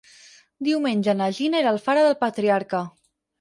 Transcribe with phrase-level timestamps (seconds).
[0.67, 2.83] Diumenge na Gina irà a Alfara del Patriarca.